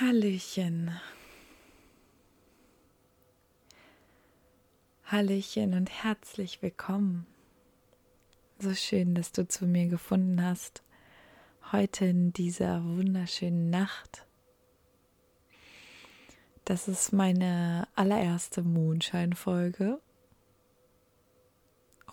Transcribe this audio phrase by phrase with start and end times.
[0.00, 0.90] Hallöchen.
[5.04, 7.28] Hallöchen und herzlich willkommen.
[8.58, 10.82] So schön, dass du zu mir gefunden hast.
[11.70, 14.26] Heute in dieser wunderschönen Nacht.
[16.64, 20.00] Das ist meine allererste Mondscheinfolge.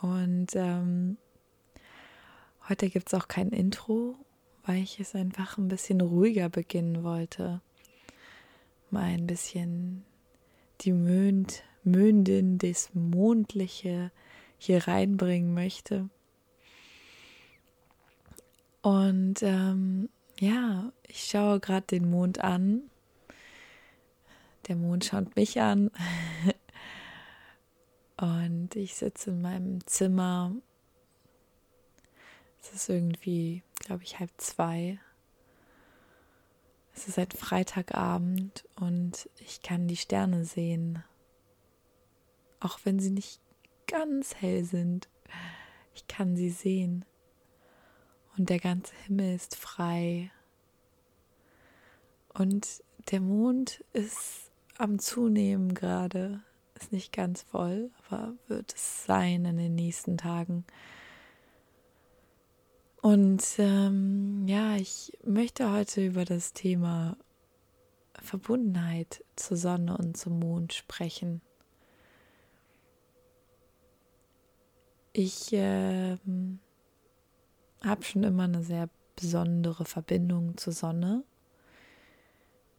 [0.02, 1.18] Und ähm,
[2.70, 4.18] heute gibt es auch kein Intro,
[4.66, 7.60] weil ich es einfach ein bisschen ruhiger beginnen wollte
[8.92, 10.06] mal ein bisschen
[10.82, 14.12] die Mönd, Möndin, das Mondliche
[14.58, 16.10] hier reinbringen möchte.
[18.82, 20.10] Und ähm,
[20.40, 22.90] ja, ich schaue gerade den Mond an.
[24.68, 25.92] Der Mond schaut mich an.
[28.18, 30.56] Und ich sitze in meinem Zimmer.
[32.62, 35.00] Es ist irgendwie, glaube ich, halb zwei.
[36.94, 41.04] Es ist ein Freitagabend und ich kann die Sterne sehen.
[42.60, 43.40] Auch wenn sie nicht
[43.88, 45.10] ganz hell sind.
[45.96, 47.06] Ich kann sie sehen.
[48.38, 50.32] Und der ganze Himmel ist frei.
[52.34, 56.42] Und der Mond ist am Zunehmen gerade.
[56.76, 60.66] Ist nicht ganz voll, aber wird es sein in den nächsten Tagen.
[63.02, 67.18] Und ähm, ja, ich möchte heute über das Thema
[68.14, 71.42] Verbundenheit zur Sonne und zum Mond sprechen.
[75.14, 76.18] Ich äh,
[77.84, 81.24] habe schon immer eine sehr besondere Verbindung zur Sonne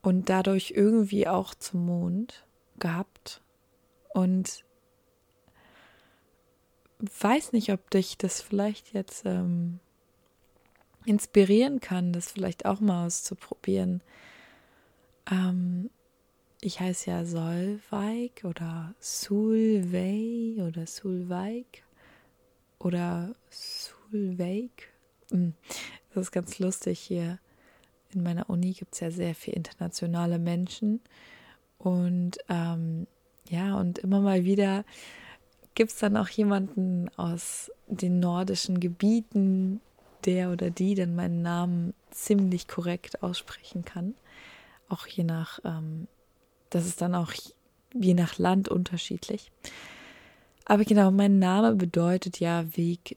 [0.03, 2.47] und dadurch irgendwie auch zum Mond
[2.79, 3.43] gehabt.
[4.15, 4.65] Und
[7.01, 9.81] weiß nicht, ob dich das vielleicht jetzt ähm,
[11.05, 14.03] inspirieren kann, das vielleicht auch mal auszuprobieren.
[15.31, 15.91] Ähm,
[16.61, 21.83] ich heiße ja Solveig oder Sulveig oder Sulveig
[22.79, 24.93] oder Sulveig.
[25.31, 25.55] Hm,
[26.15, 27.39] das ist ganz lustig hier.
[28.13, 31.01] In meiner Uni gibt es ja sehr viele internationale Menschen.
[31.79, 33.07] Und ähm,
[33.49, 34.85] ja, und immer mal wieder
[35.75, 39.81] gibt es dann auch jemanden aus den nordischen Gebieten,
[40.27, 44.15] der oder die dann meinen Namen ziemlich korrekt aussprechen kann.
[44.89, 46.09] Auch je nach, ähm,
[46.71, 47.33] das ist dann auch
[47.95, 49.51] je nach Land unterschiedlich.
[50.65, 53.17] Aber genau, mein Name bedeutet ja Weg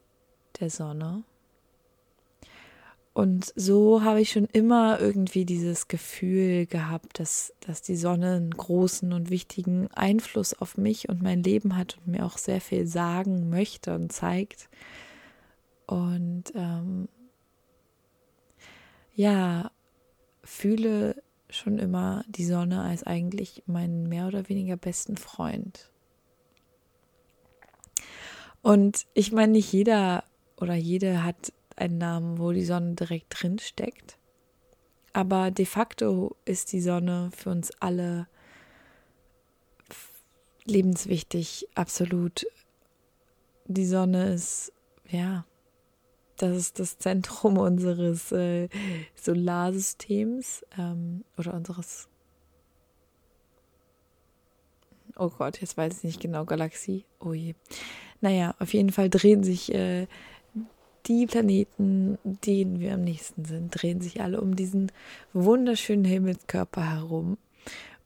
[0.59, 1.23] der Sonne.
[3.15, 8.51] Und so habe ich schon immer irgendwie dieses Gefühl gehabt, dass, dass die Sonne einen
[8.51, 12.87] großen und wichtigen Einfluss auf mich und mein Leben hat und mir auch sehr viel
[12.87, 14.67] sagen möchte und zeigt.
[15.87, 17.07] Und ähm,
[19.13, 19.71] ja,
[20.43, 25.91] fühle schon immer die Sonne als eigentlich meinen mehr oder weniger besten Freund.
[28.61, 30.23] Und ich meine, nicht jeder
[30.57, 34.17] oder jede hat einen Namen, wo die Sonne direkt drin steckt.
[35.13, 38.27] Aber de facto ist die Sonne für uns alle
[40.65, 42.45] lebenswichtig, absolut.
[43.67, 44.73] Die Sonne ist,
[45.07, 45.45] ja,
[46.37, 48.69] das ist das Zentrum unseres äh,
[49.15, 52.07] Solarsystems ähm, oder unseres.
[55.17, 57.05] Oh Gott, jetzt weiß ich nicht genau, Galaxie.
[57.19, 57.55] Oh je.
[58.19, 60.07] Naja, auf jeden Fall drehen sich äh,
[61.05, 64.91] die Planeten, denen wir am nächsten sind, drehen sich alle um diesen
[65.33, 67.37] wunderschönen Himmelskörper herum.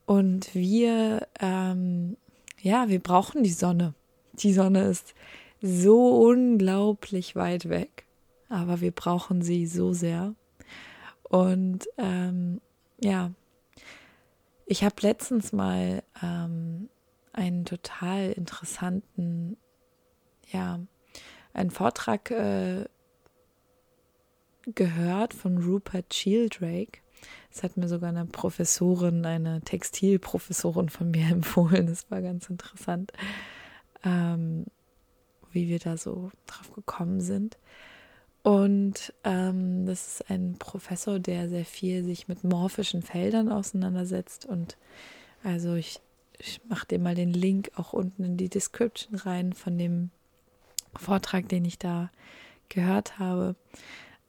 [0.06, 2.18] Und wir, ähm,
[2.62, 3.94] ja, wir brauchen die Sonne.
[4.34, 5.14] Die Sonne ist
[5.62, 8.06] so unglaublich weit weg
[8.50, 10.36] aber wir brauchen sie so sehr.
[11.24, 12.60] Und ähm,
[13.00, 13.32] ja,
[14.66, 16.90] ich habe letztens mal ähm,
[17.34, 19.58] einen total interessanten,
[20.52, 20.80] ja,
[21.54, 22.86] einen Vortrag äh,
[24.66, 27.00] gehört von Rupert Sheldrake.
[27.52, 31.88] Das hat mir sogar eine Professorin, eine Textilprofessorin von mir empfohlen.
[31.88, 33.12] Das war ganz interessant,
[34.04, 34.66] ähm,
[35.52, 37.58] wie wir da so drauf gekommen sind.
[38.42, 44.46] Und ähm, das ist ein Professor, der sehr viel sich mit morphischen Feldern auseinandersetzt.
[44.46, 44.78] Und
[45.44, 46.00] also ich,
[46.38, 50.10] ich mache dir mal den Link auch unten in die Description rein von dem
[50.96, 52.10] Vortrag, den ich da
[52.70, 53.56] gehört habe.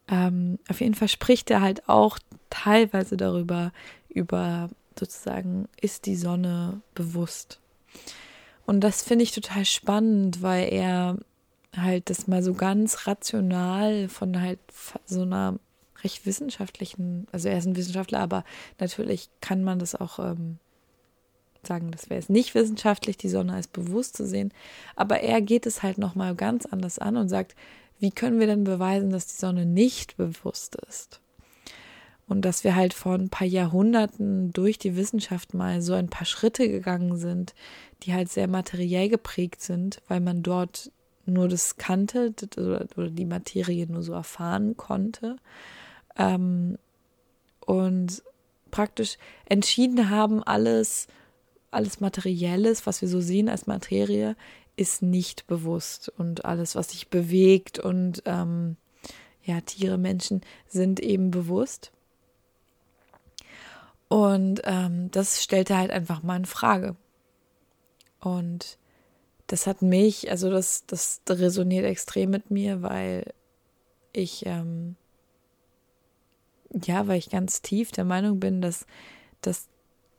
[0.09, 2.19] Ähm, auf jeden Fall spricht er halt auch
[2.51, 3.73] teilweise darüber,
[4.09, 4.69] über
[4.99, 7.61] sozusagen, ist die Sonne bewusst.
[8.67, 11.17] Und das finde ich total spannend, weil er
[11.77, 14.59] halt das mal so ganz rational von halt
[15.07, 15.59] so einer
[16.03, 18.45] recht wissenschaftlichen, also er ist ein Wissenschaftler, aber
[18.79, 20.59] natürlich kann man das auch ähm,
[21.67, 24.53] sagen, das wäre es nicht wissenschaftlich, die Sonne als bewusst zu sehen.
[24.97, 27.55] Aber er geht es halt nochmal ganz anders an und sagt,
[27.99, 31.21] wie können wir denn beweisen, dass die Sonne nicht bewusst ist?
[32.27, 36.25] Und dass wir halt vor ein paar Jahrhunderten durch die Wissenschaft mal so ein paar
[36.27, 37.55] Schritte gegangen sind,
[38.03, 40.93] die halt sehr materiell geprägt sind, weil man dort
[41.33, 45.37] nur das kannte oder, die Materie nur so erfahren konnte.
[46.17, 46.79] Ähm,
[47.65, 48.23] und
[48.71, 51.07] praktisch entschieden haben, alles,
[51.71, 54.37] alles Materielles, was wir so sehen als Materie,
[54.77, 56.13] ist nicht bewusst.
[56.17, 58.77] Und alles, was sich bewegt und ähm,
[59.43, 61.93] ja, Tiere, Menschen sind eben bewusst.
[64.09, 66.97] Und ähm, das stellte halt einfach mal in Frage.
[68.19, 68.79] Und
[69.51, 73.35] das hat mich, also das, das resoniert extrem mit mir, weil
[74.13, 74.95] ich, ähm,
[76.73, 78.87] ja, weil ich ganz tief der Meinung bin, dass,
[79.41, 79.67] dass,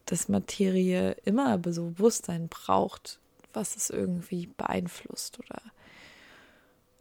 [0.06, 3.22] dass Materie immer Bewusstsein braucht,
[3.54, 5.62] was es irgendwie beeinflusst oder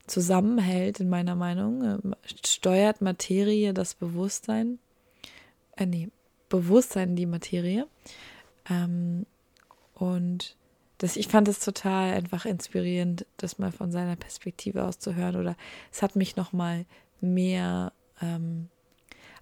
[0.06, 1.82] zusammenhält, in meiner Meinung.
[1.82, 2.14] Ähm,
[2.46, 4.78] steuert Materie das Bewusstsein?
[5.74, 6.10] Äh, nee,
[6.48, 7.88] Bewusstsein die Materie.
[8.68, 9.26] Ähm,
[9.94, 10.56] und
[11.00, 15.36] das, ich fand es total einfach inspirierend, das mal von seiner Perspektive aus zu hören.
[15.36, 15.56] Oder
[15.90, 16.84] es hat mich noch mal
[17.22, 18.68] mehr ähm,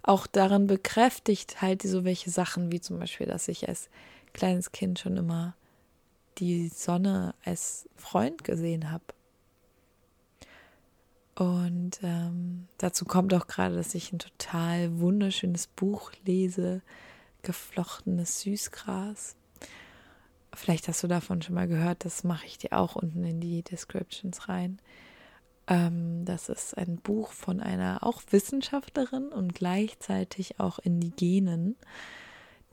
[0.01, 3.89] auch darin bekräftigt, halt so welche Sachen, wie zum Beispiel, dass ich als
[4.31, 5.53] kleines Kind schon immer
[6.37, 9.03] die Sonne als Freund gesehen habe.
[11.35, 16.81] Und ähm, dazu kommt auch gerade, dass ich ein total wunderschönes Buch lese,
[17.41, 19.35] Geflochtenes Süßgras.
[20.53, 23.63] Vielleicht hast du davon schon mal gehört, das mache ich dir auch unten in die
[23.63, 24.79] Descriptions rein.
[25.67, 31.75] Ähm, das ist ein Buch von einer auch Wissenschaftlerin und gleichzeitig auch Indigenen,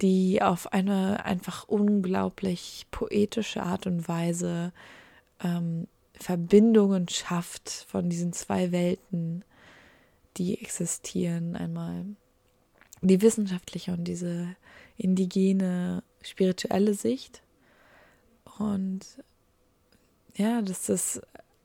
[0.00, 4.72] die auf eine einfach unglaublich poetische Art und Weise
[5.42, 9.44] ähm, Verbindungen schafft von diesen zwei Welten,
[10.38, 11.56] die existieren.
[11.56, 12.06] Einmal
[13.02, 14.56] die wissenschaftliche und diese
[14.96, 17.42] indigene spirituelle Sicht.
[18.58, 19.00] Und
[20.34, 21.22] ja, das ist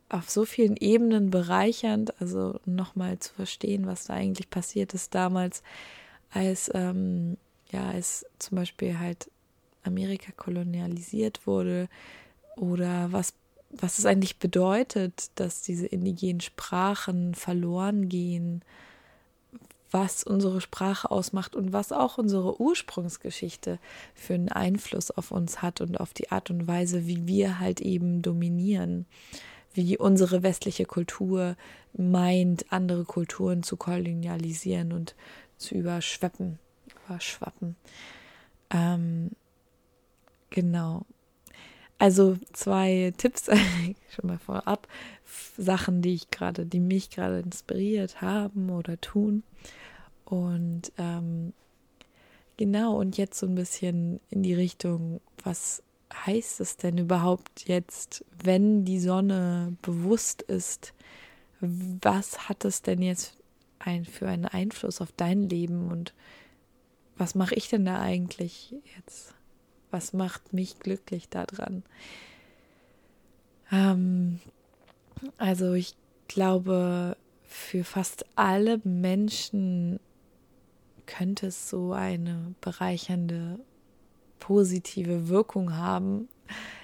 [0.10, 5.64] auf so vielen Ebenen bereichernd, also nochmal zu verstehen, was da eigentlich passiert ist damals,
[6.32, 7.38] als ähm,
[7.72, 9.32] ja, als zum Beispiel halt
[9.84, 11.88] Amerika kolonialisiert wurde
[12.58, 13.34] oder was
[13.74, 18.64] was es eigentlich bedeutet, dass diese indigenen Sprachen verloren gehen,
[19.92, 23.78] was unsere Sprache ausmacht und was auch unsere Ursprungsgeschichte
[24.16, 27.82] für einen Einfluss auf uns hat und auf die Art und Weise, wie wir halt
[27.82, 29.06] eben dominieren,
[29.74, 31.56] wie unsere westliche Kultur
[31.94, 35.16] meint, andere Kulturen zu kolonialisieren und
[35.58, 36.60] zu überschweppen,
[37.06, 37.76] überschwappen.
[38.70, 39.32] Ähm,
[40.50, 41.06] genau.
[41.98, 43.46] Also zwei Tipps
[44.10, 44.88] schon mal vorab,
[45.58, 49.44] Sachen, die ich gerade, die mich gerade inspiriert haben oder tun.
[50.32, 51.52] Und ähm,
[52.56, 55.84] genau, und jetzt so ein bisschen in die Richtung, was
[56.26, 60.94] heißt es denn überhaupt jetzt, wenn die Sonne bewusst ist?
[61.60, 63.38] Was hat es denn jetzt
[63.80, 66.14] ein, für einen Einfluss auf dein Leben und
[67.18, 69.36] was mache ich denn da eigentlich jetzt?
[69.92, 71.84] Was macht mich glücklich daran?
[73.70, 74.40] Ähm,
[75.38, 75.94] also ich
[76.30, 80.00] glaube, für fast alle Menschen
[81.12, 83.60] könnte es so eine bereichernde,
[84.40, 86.30] positive Wirkung haben,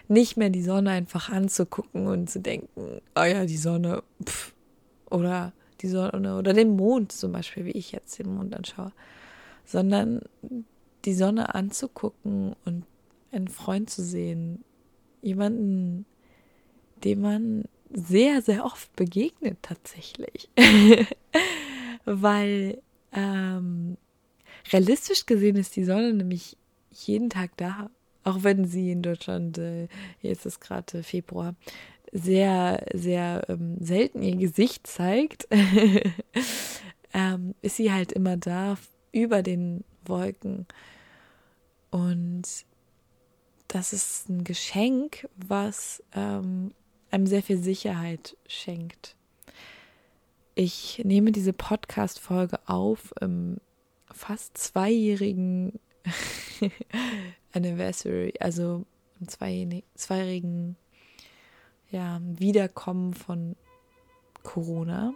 [0.07, 4.53] nicht mehr die Sonne einfach anzugucken und zu denken, oh ja, die Sonne, pff,
[5.09, 8.91] oder die Sonne oder den Mond zum Beispiel, wie ich jetzt den Mond anschaue,
[9.65, 10.21] sondern
[11.05, 12.85] die Sonne anzugucken und
[13.31, 14.63] einen Freund zu sehen,
[15.21, 16.05] jemanden,
[17.03, 20.49] dem man sehr, sehr oft begegnet tatsächlich.
[22.05, 22.81] Weil
[23.11, 23.97] ähm,
[24.71, 26.57] realistisch gesehen ist die Sonne nämlich
[26.91, 27.89] jeden Tag da.
[28.23, 29.87] Auch wenn sie in Deutschland, äh,
[30.21, 31.55] jetzt ist gerade Februar,
[32.11, 35.47] sehr, sehr ähm, selten ihr Gesicht zeigt,
[37.13, 38.77] ähm, ist sie halt immer da
[39.11, 40.65] über den Wolken.
[41.89, 42.43] Und
[43.67, 46.73] das ist ein Geschenk, was ähm,
[47.11, 49.15] einem sehr viel Sicherheit schenkt.
[50.55, 53.57] Ich nehme diese Podcast-Folge auf im
[54.17, 55.79] fast zweijährigen
[57.53, 58.85] Anniversary, also
[59.19, 60.75] im zweijährigen
[61.89, 63.55] ja, Wiederkommen von
[64.43, 65.13] Corona.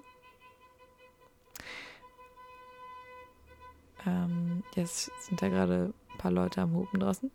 [4.06, 7.32] Ähm, jetzt sind da gerade ein paar Leute am Hupen draußen.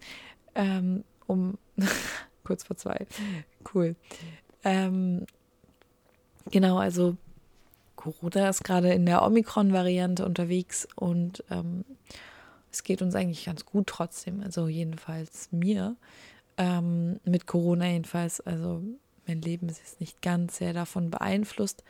[0.54, 1.58] Ähm, um
[2.44, 3.06] kurz vor zwei.
[3.74, 3.94] Cool.
[4.64, 5.26] Ähm,
[6.50, 7.16] genau, also
[7.96, 11.84] Corona ist gerade in der Omikron-Variante unterwegs und ähm,
[12.70, 14.40] es geht uns eigentlich ganz gut trotzdem.
[14.42, 15.96] Also jedenfalls mir.
[16.58, 18.40] Ähm, mit Corona jedenfalls.
[18.40, 18.82] Also
[19.26, 21.84] mein Leben ist jetzt nicht ganz sehr davon beeinflusst.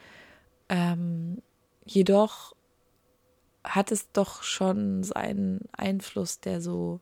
[0.68, 1.42] Ähm,
[1.84, 2.54] jedoch
[3.64, 7.00] hat es doch schon seinen Einfluss, der so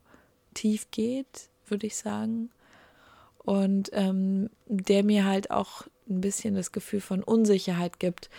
[0.54, 2.50] tief geht, würde ich sagen.
[3.38, 8.30] Und ähm, der mir halt auch ein bisschen das Gefühl von Unsicherheit gibt.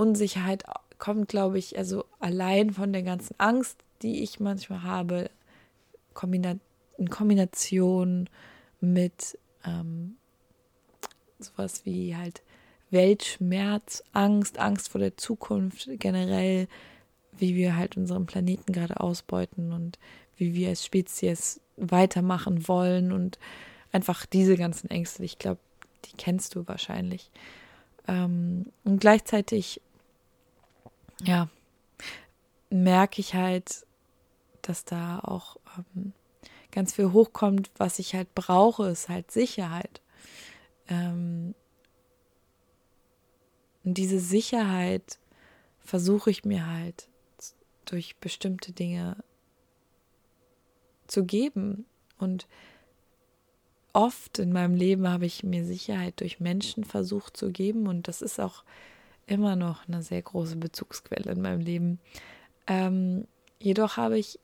[0.00, 0.64] Unsicherheit
[0.98, 5.30] kommt, glaube ich, also allein von der ganzen Angst, die ich manchmal habe,
[6.98, 8.28] in Kombination
[8.80, 10.16] mit ähm,
[11.38, 12.42] sowas wie halt
[12.90, 16.66] Weltschmerz, Angst, Angst vor der Zukunft generell,
[17.38, 19.98] wie wir halt unseren Planeten gerade ausbeuten und
[20.36, 23.38] wie wir als Spezies weitermachen wollen und
[23.92, 25.24] einfach diese ganzen Ängste.
[25.24, 25.60] Ich glaube,
[26.06, 27.30] die kennst du wahrscheinlich.
[28.08, 29.80] Ähm, und gleichzeitig,
[31.24, 31.48] ja,
[32.70, 33.86] merke ich halt,
[34.62, 36.12] dass da auch ähm,
[36.70, 40.00] ganz viel hochkommt, was ich halt brauche, ist halt Sicherheit.
[40.88, 41.54] Ähm,
[43.84, 45.18] und diese Sicherheit
[45.80, 47.08] versuche ich mir halt
[47.86, 49.16] durch bestimmte Dinge
[51.06, 51.86] zu geben.
[52.18, 52.46] Und
[53.92, 57.86] oft in meinem Leben habe ich mir Sicherheit durch Menschen versucht zu geben.
[57.88, 58.64] Und das ist auch
[59.30, 62.00] immer noch eine sehr große Bezugsquelle in meinem Leben.
[62.66, 63.26] Ähm,
[63.58, 64.38] jedoch habe ich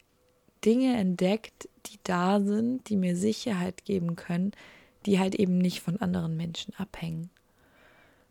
[0.65, 4.53] Dinge entdeckt, die da sind, die mir Sicherheit geben können,
[5.05, 7.31] die halt eben nicht von anderen Menschen abhängen.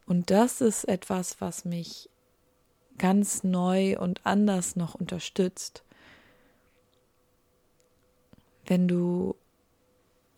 [0.06, 2.10] Und das ist etwas, was mich
[2.98, 5.84] ganz neu und anders noch unterstützt.
[8.66, 9.36] Wenn du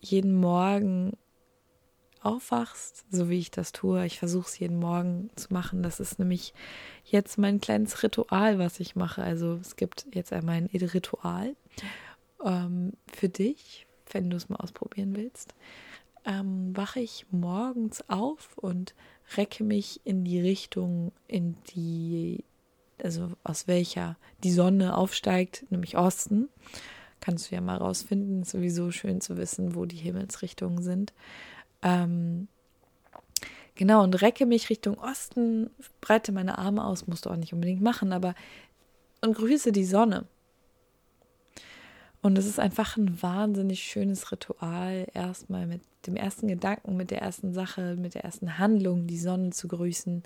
[0.00, 1.16] jeden Morgen
[2.28, 5.82] aufwachst, so wie ich das tue, ich versuche es jeden Morgen zu machen.
[5.82, 6.52] Das ist nämlich
[7.04, 9.22] jetzt mein kleines Ritual, was ich mache.
[9.22, 11.56] Also es gibt jetzt einmal ein Ritual
[12.44, 15.54] ähm, für dich, wenn du es mal ausprobieren willst.
[16.24, 18.94] Ähm, wache ich morgens auf und
[19.36, 22.44] recke mich in die Richtung, in die,
[23.02, 26.48] also aus welcher die Sonne aufsteigt, nämlich Osten.
[27.20, 28.42] Kannst du ja mal rausfinden.
[28.42, 31.12] Ist sowieso schön zu wissen, wo die Himmelsrichtungen sind.
[31.82, 32.48] Ähm,
[33.74, 35.70] genau, und recke mich Richtung Osten,
[36.00, 38.34] breite meine Arme aus, musst du auch nicht unbedingt machen, aber
[39.20, 40.26] und grüße die Sonne.
[42.20, 47.22] Und es ist einfach ein wahnsinnig schönes Ritual, erstmal mit dem ersten Gedanken, mit der
[47.22, 50.24] ersten Sache, mit der ersten Handlung die Sonne zu grüßen.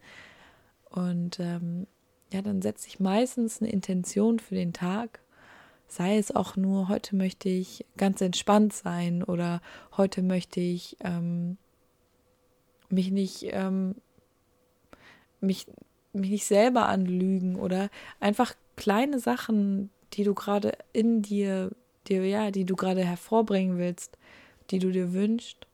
[0.90, 1.87] Und ähm,
[2.32, 5.21] ja, dann setze ich meistens eine Intention für den Tag.
[5.92, 9.61] Sei es auch nur, heute möchte ich ganz entspannt sein oder
[9.94, 11.58] heute möchte ich ähm,
[12.88, 13.96] mich nicht ähm,
[15.42, 15.66] mich,
[16.14, 21.72] mich nicht selber anlügen oder einfach kleine Sachen, die du gerade in dir
[22.08, 24.16] dir, ja, die du gerade hervorbringen willst,
[24.70, 25.66] die du dir wünschst,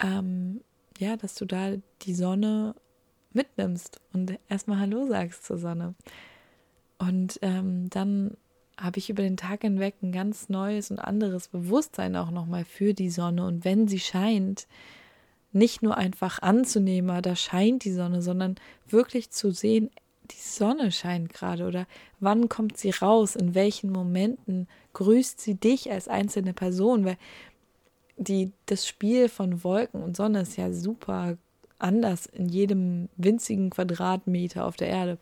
[0.00, 0.60] ähm,
[0.98, 2.74] ja, dass du da die Sonne
[3.32, 5.94] mitnimmst und erstmal Hallo sagst zur Sonne.
[6.98, 8.36] Und ähm, dann
[8.76, 12.94] habe ich über den Tag hinweg ein ganz neues und anderes Bewusstsein auch nochmal für
[12.94, 13.46] die Sonne.
[13.46, 14.66] Und wenn sie scheint,
[15.52, 18.56] nicht nur einfach anzunehmen, da scheint die Sonne, sondern
[18.88, 19.90] wirklich zu sehen,
[20.30, 21.86] die Sonne scheint gerade oder
[22.18, 27.18] wann kommt sie raus, in welchen Momenten grüßt sie dich als einzelne Person, weil
[28.16, 31.36] die, das Spiel von Wolken und Sonne ist ja super
[31.78, 35.18] anders in jedem winzigen Quadratmeter auf der Erde.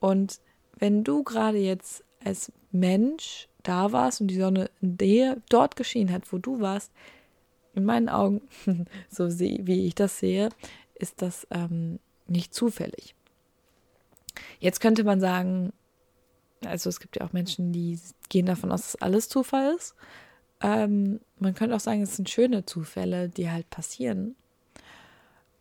[0.00, 0.40] Und
[0.78, 6.12] wenn du gerade jetzt als Mensch da warst und die Sonne in dir dort geschienen
[6.12, 6.92] hat, wo du warst,
[7.74, 8.42] in meinen Augen,
[9.10, 10.50] so wie ich das sehe,
[10.94, 13.14] ist das ähm, nicht zufällig.
[14.60, 15.72] Jetzt könnte man sagen,
[16.64, 19.94] also es gibt ja auch Menschen, die gehen davon aus, dass alles Zufall ist.
[20.60, 24.34] Ähm, man könnte auch sagen, es sind schöne Zufälle, die halt passieren.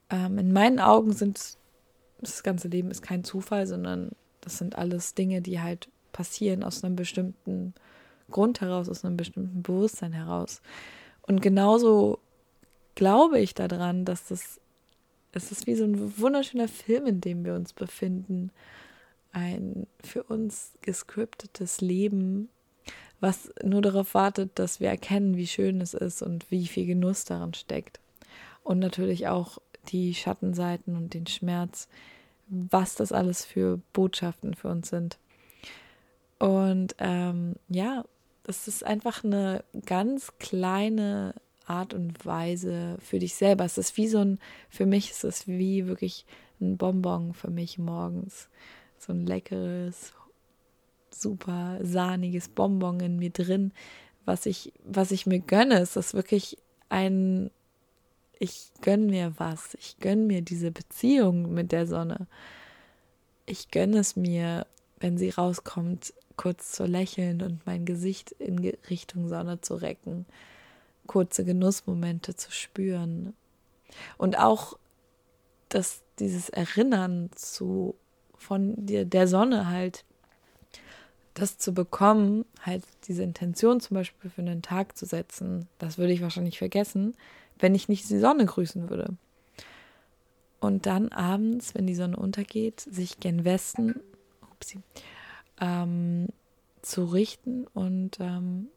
[0.10, 1.58] Ähm, in meinen Augen sind
[2.20, 6.84] das ganze Leben ist kein Zufall, sondern das sind alles Dinge, die halt passieren aus
[6.84, 7.76] einem bestimmten
[8.32, 10.64] Grund heraus, aus einem bestimmten Bewusstsein heraus.
[11.22, 12.18] Und genauso
[12.96, 14.60] glaube ich daran, dass das
[15.32, 18.50] es ist wie so ein wunderschöner Film, in dem wir uns befinden.
[19.32, 22.50] Ein für uns gescriptetes Leben,
[23.20, 27.26] was nur darauf wartet, dass wir erkennen, wie schön es ist und wie viel Genuss
[27.26, 28.00] daran steckt.
[28.64, 29.60] Und natürlich auch
[29.90, 31.88] die Schattenseiten und den Schmerz,
[32.48, 35.20] was das alles für Botschaften für uns sind.
[36.40, 38.04] Und ähm, ja,
[38.48, 41.34] es ist einfach eine ganz kleine
[41.66, 43.66] Art und Weise für dich selber.
[43.66, 44.40] Es ist wie so ein,
[44.70, 46.26] für mich ist es wie wirklich
[46.62, 48.50] ein Bonbon für mich morgens.
[48.98, 50.14] So ein leckeres,
[51.12, 53.74] super sahniges Bonbon in mir drin,
[54.26, 55.80] was ich, was ich mir gönne.
[55.80, 56.58] Es ist wirklich
[56.90, 57.52] ein,
[58.40, 59.76] ich gönne mir was.
[59.76, 62.28] Ich gönne mir diese Beziehung mit der Sonne.
[63.46, 64.68] Ich gönne es mir,
[65.00, 70.26] wenn sie rauskommt, kurz zu lächeln und mein Gesicht in Richtung Sonne zu recken,
[71.08, 73.34] kurze Genussmomente zu spüren.
[74.18, 74.78] Und auch
[75.70, 77.96] dass dieses Erinnern zu
[78.38, 80.06] von der, der Sonne halt,
[81.34, 86.14] das zu bekommen, halt diese Intention zum Beispiel für einen Tag zu setzen, das würde
[86.14, 87.16] ich wahrscheinlich vergessen,
[87.60, 89.16] wenn ich nicht die Sonne grüßen würde.
[90.60, 94.00] Und dann abends, wenn die Sonne untergeht, sich gen Westen
[94.52, 94.80] upsie,
[95.60, 96.28] ähm,
[96.82, 98.68] zu richten und ähm,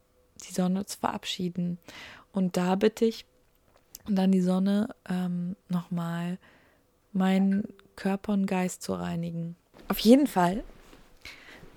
[0.45, 1.79] die Sonne zu verabschieden.
[2.33, 3.27] Und da bitte ich
[4.07, 6.39] dann die Sonne ähm, nochmal
[7.13, 7.65] meinen
[7.97, 9.57] Körper und Geist zu reinigen.
[9.89, 10.65] Auf jeden Fall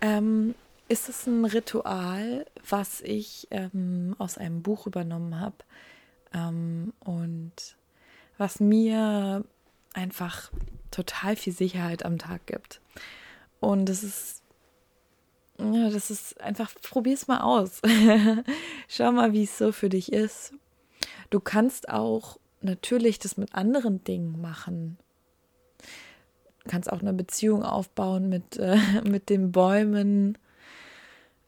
[0.02, 0.56] ähm,
[0.88, 5.56] ist es ein Ritual, was ich ähm, aus einem Buch übernommen habe
[6.34, 7.78] ähm, und
[8.38, 9.44] was mir
[9.94, 10.52] einfach
[10.92, 12.82] total viel Sicherheit am Tag gibt.
[13.60, 14.43] Und es ist,
[15.72, 17.82] ja, das ist einfach, probier es mal aus.
[18.88, 20.54] Schau mal, wie es so für dich ist.
[21.30, 24.98] Du kannst auch natürlich das mit anderen Dingen machen.
[26.64, 30.38] Du kannst auch eine Beziehung aufbauen mit, äh, mit den Bäumen,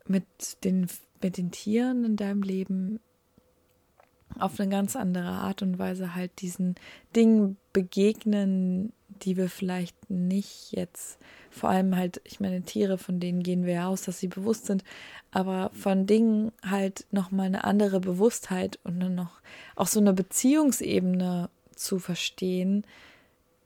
[0.07, 0.25] mit
[0.63, 0.87] den,
[1.21, 2.99] mit den Tieren in deinem Leben,
[4.37, 6.75] auf eine ganz andere Art und Weise halt diesen
[7.15, 8.91] Dingen begegnen,
[9.23, 11.17] die wir vielleicht nicht jetzt,
[11.49, 14.65] vor allem halt, ich meine, Tiere, von denen gehen wir ja aus, dass sie bewusst
[14.65, 14.83] sind,
[15.31, 19.41] aber von Dingen halt nochmal eine andere Bewusstheit und dann noch
[19.75, 22.85] auch so eine Beziehungsebene zu verstehen,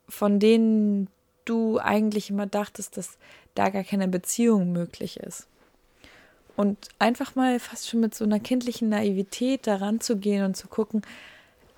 [0.08, 1.08] von denen
[1.44, 3.18] du eigentlich immer dachtest, dass
[3.54, 5.46] da gar keine Beziehung möglich ist.
[6.56, 10.68] Und einfach mal fast schon mit so einer kindlichen Naivität daran zu gehen und zu
[10.68, 11.02] gucken,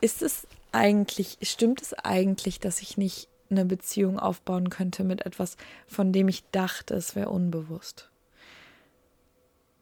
[0.01, 5.57] ist es eigentlich, stimmt es eigentlich, dass ich nicht eine Beziehung aufbauen könnte mit etwas,
[5.87, 8.11] von dem ich dachte, es wäre unbewusst?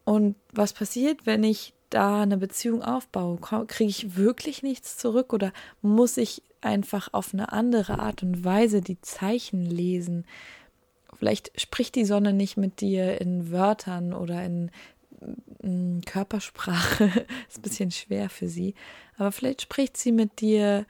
[0.05, 3.39] Und was passiert, wenn ich da eine Beziehung aufbaue?
[3.67, 5.53] Kriege ich wirklich nichts zurück oder
[5.83, 10.25] muss ich einfach auf eine andere Art und Weise die Zeichen lesen?
[11.19, 14.71] Vielleicht spricht die Sonne nicht mit dir in Wörtern oder in,
[15.63, 17.05] in Körpersprache.
[17.49, 18.75] ist ein bisschen schwer für sie.
[19.19, 20.87] Aber vielleicht spricht sie mit dir,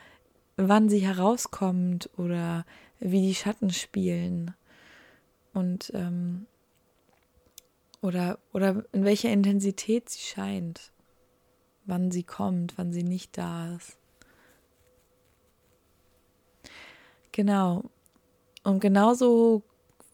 [0.57, 2.65] wann sie herauskommt oder
[2.99, 4.55] wie die Schatten spielen.
[5.53, 6.47] Und ähm,
[8.03, 10.93] oder, oder in welcher Intensität sie scheint.
[11.85, 13.99] Wann sie kommt, wann sie nicht da ist.
[17.33, 17.85] Genau.
[18.63, 19.63] Und genauso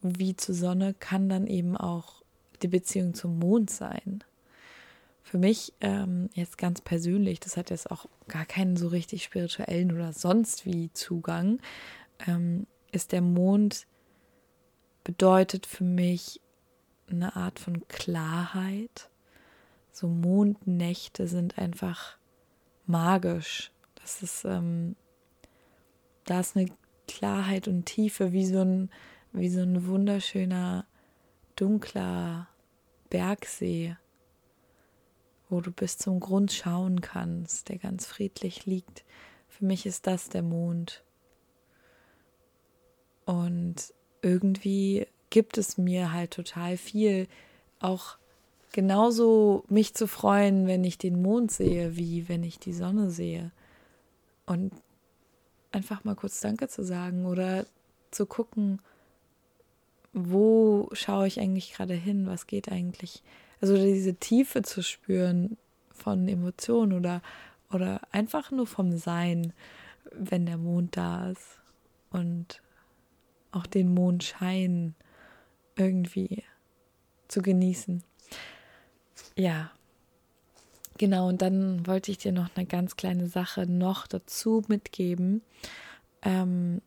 [0.03, 2.22] wie zur Sonne kann dann eben auch
[2.62, 4.22] die Beziehung zum Mond sein.
[5.26, 9.90] Für mich ähm, jetzt ganz persönlich, das hat jetzt auch gar keinen so richtig spirituellen
[9.90, 11.58] oder sonst wie Zugang,
[12.28, 13.88] ähm, ist der Mond
[15.02, 16.40] bedeutet für mich
[17.10, 19.10] eine Art von Klarheit.
[19.90, 22.18] So Mondnächte sind einfach
[22.86, 23.72] magisch.
[23.96, 24.94] Das ist, ähm,
[26.24, 26.68] da ist eine
[27.08, 28.90] Klarheit und Tiefe wie so ein
[29.32, 30.86] wie so ein wunderschöner,
[31.56, 32.46] dunkler
[33.10, 33.96] Bergsee,
[35.48, 39.04] wo du bis zum Grund schauen kannst, der ganz friedlich liegt.
[39.48, 41.02] Für mich ist das der Mond.
[43.24, 47.28] Und irgendwie gibt es mir halt total viel,
[47.80, 48.18] auch
[48.72, 53.52] genauso mich zu freuen, wenn ich den Mond sehe, wie wenn ich die Sonne sehe.
[54.46, 54.72] Und
[55.72, 57.66] einfach mal kurz Danke zu sagen oder
[58.11, 58.80] zu gucken,
[60.12, 63.22] wo schaue ich eigentlich gerade hin, was geht eigentlich.
[63.66, 65.57] Also diese Tiefe zu spüren
[65.90, 67.20] von Emotionen oder,
[67.72, 69.52] oder einfach nur vom Sein,
[70.12, 71.59] wenn der Mond da ist
[72.11, 72.62] und
[73.50, 74.94] auch den Mondschein
[75.74, 76.44] irgendwie
[77.26, 78.05] zu genießen.
[79.35, 79.72] Ja,
[80.96, 81.26] genau.
[81.26, 85.42] Und dann wollte ich dir noch eine ganz kleine Sache noch dazu mitgeben,
[86.22, 86.83] ähm,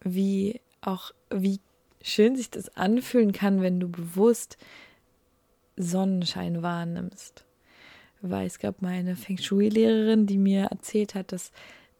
[0.00, 1.60] wie auch wie
[2.02, 4.58] schön sich das anfühlen kann, wenn du bewusst
[5.76, 7.44] Sonnenschein wahrnimmst.
[8.20, 11.52] Weil es gab mal eine Feng Shui-Lehrerin, die mir erzählt hat, dass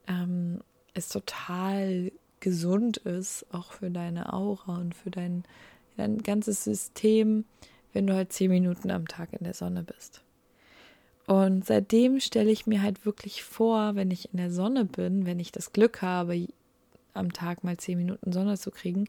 [0.09, 0.61] ähm,
[0.95, 5.45] es total gesund ist, auch für deine Aura und für dein,
[5.97, 7.45] dein ganzes System,
[7.93, 10.23] wenn du halt zehn Minuten am Tag in der Sonne bist.
[11.27, 15.41] Und seitdem stelle ich mir halt wirklich vor, wenn ich in der Sonne bin, wenn
[15.41, 16.49] ich das Glück habe,
[17.15, 19.09] am Tag mal zehn Minuten Sonne zu kriegen,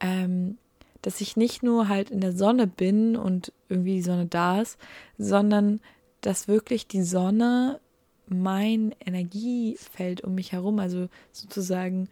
[0.00, 0.56] ähm,
[1.04, 4.78] dass ich nicht nur halt in der Sonne bin und irgendwie die Sonne da ist,
[5.18, 5.80] sondern
[6.22, 7.78] dass wirklich die Sonne
[8.26, 12.08] mein Energiefeld um mich herum, also sozusagen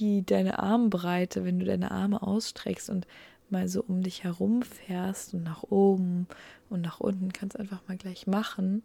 [0.00, 3.06] die deine Armbreite, wenn du deine Arme ausstreckst und
[3.48, 6.26] mal so um dich herum fährst und nach oben
[6.68, 8.82] und nach unten, kannst einfach mal gleich machen.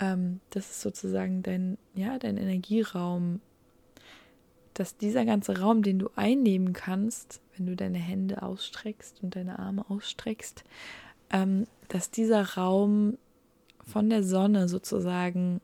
[0.00, 3.40] Ähm, das ist sozusagen dein, ja, dein Energieraum.
[4.74, 9.58] Dass dieser ganze Raum, den du einnehmen kannst, wenn du deine Hände ausstreckst und deine
[9.58, 10.64] Arme ausstreckst,
[11.30, 13.18] ähm, dass dieser Raum
[13.86, 15.60] von der Sonne sozusagen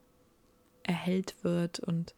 [0.85, 2.15] erhellt wird und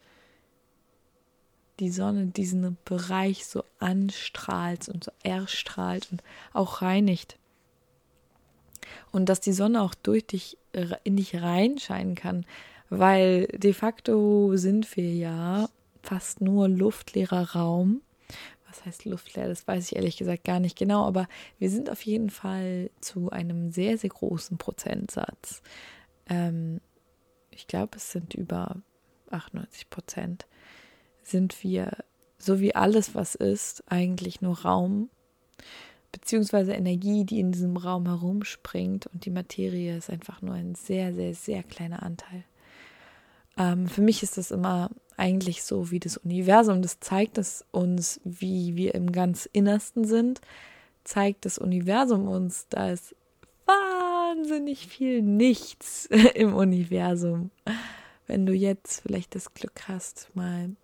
[1.80, 7.38] die Sonne diesen Bereich so anstrahlt und so erstrahlt und auch reinigt.
[9.10, 10.58] Und dass die Sonne auch durch dich
[11.04, 12.44] in dich reinscheinen kann,
[12.90, 15.68] weil de facto sind wir ja
[16.02, 18.02] fast nur luftleerer Raum.
[18.74, 19.48] Was heißt luftleer?
[19.48, 23.30] Das weiß ich ehrlich gesagt gar nicht genau, aber wir sind auf jeden Fall zu
[23.30, 25.62] einem sehr, sehr großen Prozentsatz.
[26.28, 26.80] Ähm,
[27.50, 28.82] ich glaube, es sind über
[29.30, 30.46] 98 Prozent
[31.22, 31.98] sind wir,
[32.38, 35.08] so wie alles, was ist, eigentlich nur Raum,
[36.12, 41.14] beziehungsweise Energie, die in diesem Raum herumspringt und die Materie ist einfach nur ein sehr,
[41.14, 42.44] sehr, sehr kleiner Anteil.
[43.56, 46.83] Ähm, für mich ist das immer eigentlich so wie das Universum.
[46.83, 50.40] Das zeigt es uns, wie wir im ganz Innersten sind.
[51.05, 53.14] Zeigt das Universum uns, da ist
[53.66, 57.50] wahnsinnig viel Nichts im Universum.
[58.27, 60.77] Wenn du jetzt vielleicht das Glück hast, mal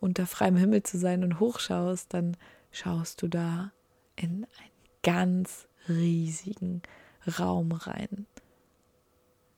[0.00, 2.36] unter freiem Himmel zu sein und hochschaust, dann
[2.70, 3.72] schaust du da
[4.16, 6.82] in einen ganz riesigen
[7.38, 8.26] Raum rein,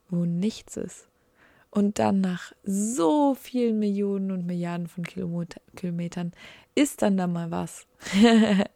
[0.08, 1.09] wo nichts ist.
[1.70, 6.32] Und dann nach so vielen Millionen und Milliarden von Kilometern
[6.74, 7.86] ist dann da mal was.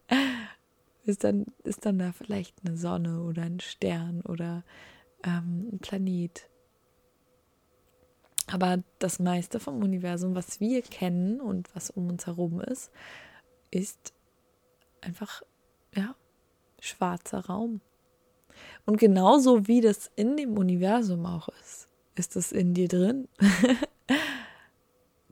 [1.05, 4.63] ist, dann, ist dann da vielleicht eine Sonne oder ein Stern oder
[5.25, 6.49] ähm, ein Planet
[8.47, 12.91] aber das meiste vom Universum, was wir kennen und was um uns herum ist,
[13.71, 14.13] ist
[15.01, 15.43] einfach,
[15.95, 16.15] ja,
[16.81, 17.81] schwarzer Raum.
[18.85, 21.84] Und genauso wie das in dem Universum auch ist,
[22.15, 23.29] ist es in dir drin.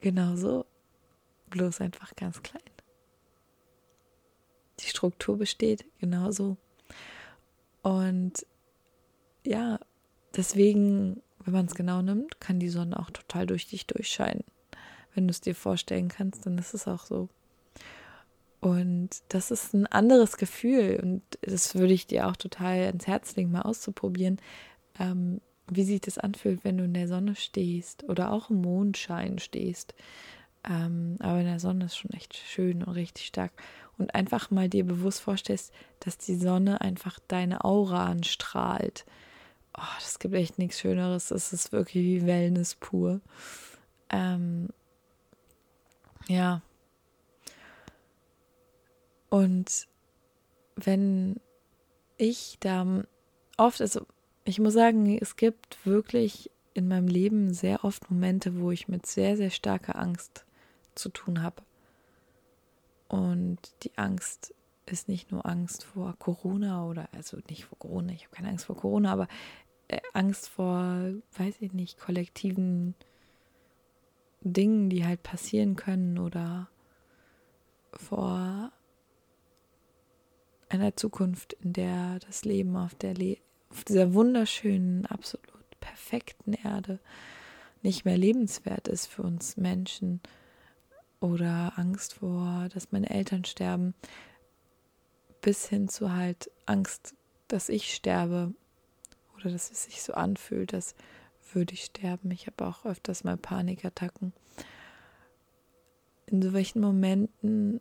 [0.00, 0.66] genauso,
[1.50, 2.62] bloß einfach ganz klein.
[4.80, 6.56] Die Struktur besteht genauso.
[7.82, 8.46] Und
[9.44, 9.78] ja,
[10.36, 14.44] deswegen wenn man es genau nimmt, kann die Sonne auch total durch dich durchscheinen.
[15.14, 17.28] Wenn du es dir vorstellen kannst, dann ist es auch so.
[18.60, 23.34] Und das ist ein anderes Gefühl und das würde ich dir auch total ans Herz
[23.34, 24.40] legen, mal auszuprobieren,
[25.00, 29.38] ähm, wie sich das anfühlt, wenn du in der Sonne stehst oder auch im Mondschein
[29.38, 29.94] stehst.
[30.68, 33.52] Ähm, aber in der Sonne ist schon echt schön und richtig stark.
[33.98, 39.04] Und einfach mal dir bewusst vorstellst, dass die Sonne einfach deine Aura anstrahlt
[39.76, 41.28] oh, das gibt echt nichts Schöneres.
[41.28, 43.20] Das ist wirklich wie Wellness pur.
[44.10, 44.68] Ähm,
[46.28, 46.62] ja.
[49.30, 49.88] Und
[50.76, 51.40] wenn
[52.18, 53.04] ich da
[53.56, 54.06] oft, also
[54.44, 59.06] ich muss sagen, es gibt wirklich in meinem Leben sehr oft Momente, wo ich mit
[59.06, 60.44] sehr, sehr starker Angst
[60.94, 61.62] zu tun habe.
[63.08, 64.54] Und die Angst
[64.86, 68.64] ist nicht nur Angst vor Corona oder, also nicht vor Corona, ich habe keine Angst
[68.64, 69.28] vor Corona, aber
[69.88, 72.94] äh, Angst vor, weiß ich nicht, kollektiven
[74.40, 76.68] Dingen, die halt passieren können oder
[77.92, 78.72] vor
[80.68, 83.36] einer Zukunft, in der das Leben auf der Le
[83.72, 85.48] auf dieser wunderschönen, absolut
[85.80, 87.00] perfekten Erde
[87.80, 90.20] nicht mehr lebenswert ist für uns Menschen
[91.20, 93.94] oder Angst vor, dass meine Eltern sterben,
[95.40, 97.14] bis hin zu halt Angst,
[97.48, 98.52] dass ich sterbe
[99.34, 100.94] oder dass es sich so anfühlt, als
[101.52, 102.30] würde ich sterben.
[102.30, 104.34] Ich habe auch öfters mal Panikattacken.
[106.26, 107.80] In solchen Momenten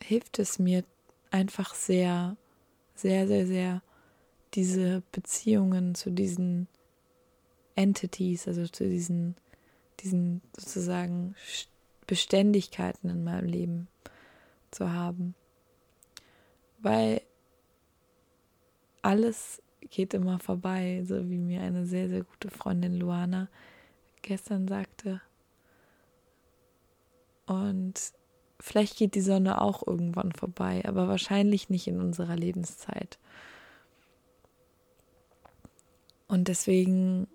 [0.00, 0.84] hilft es mir
[1.30, 2.36] einfach sehr,
[2.94, 3.82] sehr, sehr, sehr,
[4.54, 6.68] diese Beziehungen zu diesen
[7.74, 9.36] Entities, also zu diesen,
[10.00, 11.34] diesen sozusagen
[12.06, 13.88] Beständigkeiten in meinem Leben
[14.70, 15.34] zu haben.
[16.80, 17.22] Weil
[19.02, 23.48] alles geht immer vorbei, so wie mir eine sehr, sehr gute Freundin Luana
[24.22, 25.20] gestern sagte.
[27.46, 28.12] Und
[28.60, 33.18] vielleicht geht die Sonne auch irgendwann vorbei, aber wahrscheinlich nicht in unserer Lebenszeit.
[36.28, 37.26] Und deswegen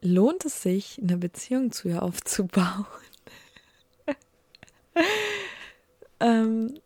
[0.00, 2.86] lohnt es sich, eine Beziehung zu ihr aufzubauen.
[6.20, 6.78] ähm,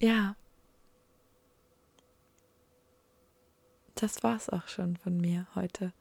[0.00, 0.36] ja.
[3.94, 5.92] Das war's auch schon von mir heute.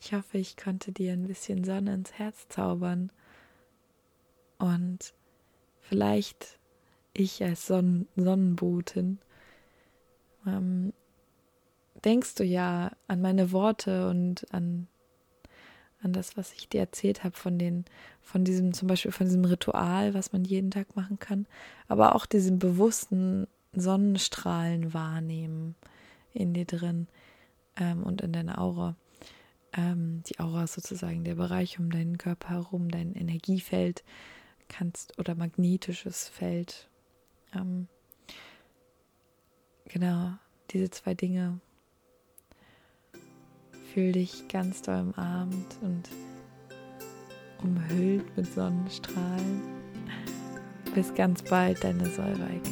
[0.00, 3.10] Ich hoffe, ich konnte dir ein bisschen Sonne ins Herz zaubern.
[4.58, 5.14] Und
[5.80, 6.58] vielleicht
[7.12, 9.18] ich als Sonnen Sonnenbotin
[10.46, 10.92] ähm,
[12.04, 14.88] denkst du ja an meine Worte und an,
[16.02, 17.84] an das, was ich dir erzählt habe, von den,
[18.22, 21.46] von diesem, zum Beispiel von diesem Ritual, was man jeden Tag machen kann,
[21.88, 25.76] aber auch diesem bewussten Sonnenstrahlen wahrnehmen
[26.32, 27.06] in dir drin
[27.76, 28.96] ähm, und in deiner Aura.
[29.72, 34.02] Ähm, die Aura ist sozusagen der Bereich um deinen Körper herum, dein Energiefeld
[34.68, 36.88] kannst oder magnetisches Feld.
[37.54, 37.88] Ähm,
[39.86, 40.32] genau,
[40.70, 41.60] diese zwei Dinge
[43.92, 46.08] Fühl dich ganz doll umarmt und
[47.62, 49.62] umhüllt mit Sonnenstrahlen.
[50.94, 52.62] Bis ganz bald, deine Solveig.